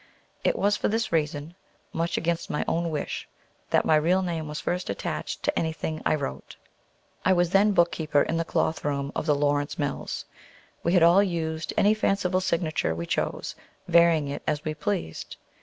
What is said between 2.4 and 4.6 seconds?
my own wish) that my real name was